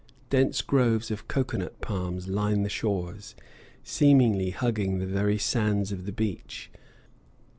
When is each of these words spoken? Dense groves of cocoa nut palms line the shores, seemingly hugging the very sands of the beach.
Dense 0.31 0.63
groves 0.63 1.11
of 1.11 1.27
cocoa 1.27 1.57
nut 1.59 1.79
palms 1.79 2.27
line 2.27 2.63
the 2.63 2.69
shores, 2.69 3.35
seemingly 3.83 4.49
hugging 4.49 4.97
the 4.97 5.05
very 5.05 5.37
sands 5.37 5.91
of 5.91 6.07
the 6.07 6.11
beach. 6.11 6.71